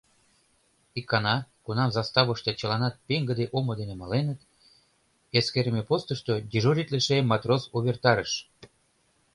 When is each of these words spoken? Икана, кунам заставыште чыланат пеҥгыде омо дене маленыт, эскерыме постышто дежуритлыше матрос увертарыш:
Икана, 0.99 1.35
кунам 1.65 1.89
заставыште 1.97 2.51
чыланат 2.59 2.95
пеҥгыде 3.07 3.45
омо 3.57 3.73
дене 3.79 3.95
маленыт, 4.01 4.39
эскерыме 5.37 5.81
постышто 5.89 6.33
дежуритлыше 6.51 7.17
матрос 7.31 7.63
увертарыш: 7.75 8.31